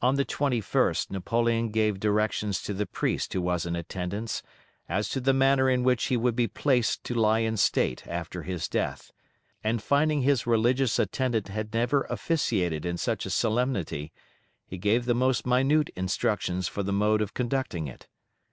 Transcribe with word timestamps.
On 0.00 0.14
the 0.14 0.24
21st 0.24 1.10
Napoleon 1.10 1.70
gave 1.70 1.98
directions 1.98 2.62
to 2.62 2.72
the 2.72 2.86
priest 2.86 3.32
who 3.32 3.42
was 3.42 3.66
in 3.66 3.74
attendance 3.74 4.44
as 4.88 5.08
to 5.08 5.20
the 5.20 5.32
manner 5.32 5.68
in 5.68 5.82
which 5.82 6.04
he 6.04 6.16
would 6.16 6.36
be 6.36 6.46
placed 6.46 7.02
to 7.02 7.14
lie 7.16 7.40
in 7.40 7.56
state 7.56 8.06
after 8.06 8.44
his 8.44 8.68
death; 8.68 9.10
and 9.64 9.82
finding 9.82 10.22
his 10.22 10.46
religious 10.46 11.00
attendant 11.00 11.48
had 11.48 11.74
never 11.74 12.02
officiated 12.08 12.86
in 12.86 12.96
such 12.96 13.26
a 13.26 13.30
solemnity 13.30 14.12
he 14.66 14.78
gave 14.78 15.04
the 15.04 15.14
most 15.16 15.44
minute 15.44 15.90
instructions 15.96 16.68
for 16.68 16.84
the 16.84 16.92
mode 16.92 17.20
of 17.20 17.34
conducting 17.34 17.88
it. 17.88 18.06